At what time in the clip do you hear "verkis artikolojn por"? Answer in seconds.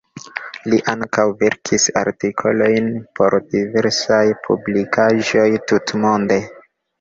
1.41-3.37